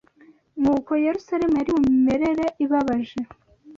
[0.61, 3.19] n’uko Yerusalemu yari mu mimerere ibabaje